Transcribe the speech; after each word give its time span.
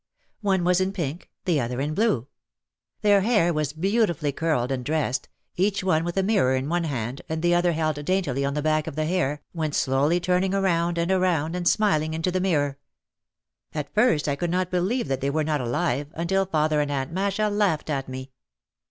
One 0.41 0.63
was 0.63 0.81
in 0.81 0.93
pink, 0.93 1.29
the 1.45 1.61
other 1.61 1.79
in 1.79 1.93
blue. 1.93 2.27
Their 3.01 3.21
hair 3.21 3.53
was 3.53 3.71
beautifully 3.71 4.31
curled 4.31 4.71
and 4.71 4.83
dressed, 4.83 5.29
each 5.57 5.83
one 5.83 6.03
with 6.03 6.17
a 6.17 6.23
mirror 6.23 6.55
in 6.55 6.69
one 6.69 6.85
hand 6.85 7.21
and 7.29 7.43
the 7.43 7.53
other 7.53 7.73
held 7.73 8.03
daintily 8.03 8.43
on 8.43 8.55
the 8.55 8.63
back 8.63 8.87
of 8.87 8.95
the 8.95 9.05
hair, 9.05 9.43
went 9.53 9.75
slowly 9.75 10.19
turning 10.19 10.55
around 10.55 10.97
and 10.97 11.11
around 11.11 11.55
and 11.55 11.67
smiling 11.67 12.15
into 12.15 12.31
the 12.31 12.39
mirror. 12.41 12.79
OUT 13.75 13.75
OF 13.75 13.75
THE 13.75 13.77
SHADOW 13.77 13.89
73 13.91 14.01
At 14.01 14.09
first 14.15 14.27
I 14.27 14.35
could 14.35 14.49
not 14.49 14.71
believe 14.71 15.07
that 15.07 15.21
they 15.21 15.29
were 15.29 15.43
not 15.43 15.61
alive 15.61 16.07
until 16.15 16.47
father 16.47 16.81
and 16.81 16.89
Aunt 16.91 17.11
Masha 17.11 17.47
laughed 17.51 17.91
at 17.91 18.09
me. 18.09 18.31